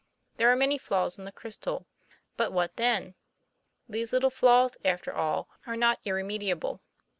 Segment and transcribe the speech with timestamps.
[0.37, 1.85] There are many flawstin the crystal.
[2.35, 3.13] But what then?
[3.87, 6.81] These little flaws, after all, are not irremediable.